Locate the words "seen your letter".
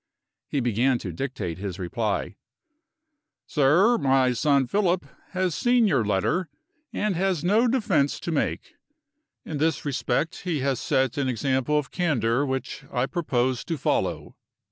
5.53-6.49